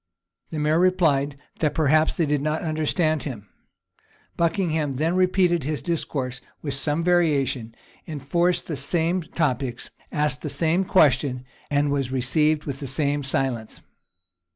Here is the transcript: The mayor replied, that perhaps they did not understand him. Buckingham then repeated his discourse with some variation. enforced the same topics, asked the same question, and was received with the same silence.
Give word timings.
The 0.49 0.57
mayor 0.57 0.79
replied, 0.79 1.37
that 1.59 1.75
perhaps 1.75 2.17
they 2.17 2.25
did 2.25 2.41
not 2.41 2.63
understand 2.63 3.21
him. 3.21 3.47
Buckingham 4.35 4.93
then 4.93 5.15
repeated 5.15 5.63
his 5.63 5.83
discourse 5.83 6.41
with 6.63 6.73
some 6.73 7.03
variation. 7.03 7.75
enforced 8.07 8.65
the 8.65 8.77
same 8.77 9.21
topics, 9.21 9.91
asked 10.11 10.41
the 10.41 10.49
same 10.49 10.85
question, 10.85 11.45
and 11.69 11.91
was 11.91 12.11
received 12.11 12.63
with 12.65 12.79
the 12.79 12.87
same 12.87 13.21
silence. 13.21 13.79